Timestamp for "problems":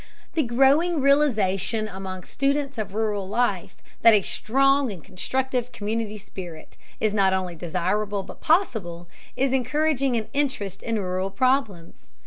11.29-12.07